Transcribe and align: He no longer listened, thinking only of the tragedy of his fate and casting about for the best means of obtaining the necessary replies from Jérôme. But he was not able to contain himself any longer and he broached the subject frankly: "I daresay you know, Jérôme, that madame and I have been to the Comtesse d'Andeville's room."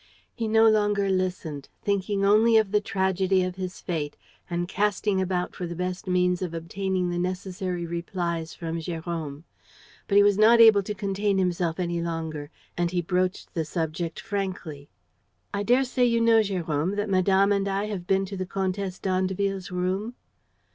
He 0.33 0.47
no 0.47 0.67
longer 0.67 1.09
listened, 1.09 1.69
thinking 1.83 2.25
only 2.25 2.57
of 2.57 2.71
the 2.71 2.81
tragedy 2.81 3.43
of 3.43 3.55
his 3.57 3.79
fate 3.81 4.17
and 4.49 4.67
casting 4.67 5.21
about 5.21 5.53
for 5.55 5.67
the 5.67 5.75
best 5.75 6.07
means 6.07 6.41
of 6.41 6.55
obtaining 6.55 7.11
the 7.11 7.19
necessary 7.19 7.85
replies 7.85 8.55
from 8.55 8.77
Jérôme. 8.79 9.43
But 10.07 10.17
he 10.17 10.23
was 10.23 10.39
not 10.39 10.59
able 10.59 10.81
to 10.81 10.95
contain 10.95 11.37
himself 11.37 11.79
any 11.79 12.01
longer 12.01 12.49
and 12.75 12.89
he 12.89 13.03
broached 13.03 13.53
the 13.53 13.63
subject 13.63 14.19
frankly: 14.19 14.89
"I 15.53 15.61
daresay 15.61 16.05
you 16.05 16.19
know, 16.19 16.39
Jérôme, 16.39 16.95
that 16.95 17.07
madame 17.07 17.51
and 17.51 17.67
I 17.67 17.85
have 17.85 18.07
been 18.07 18.25
to 18.25 18.35
the 18.35 18.47
Comtesse 18.47 18.97
d'Andeville's 18.97 19.69
room." 19.69 20.15